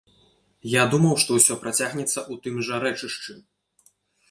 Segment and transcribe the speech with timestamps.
[0.71, 3.39] Я думаў, што ўсё працягнецца ў тым жа рэчышчы.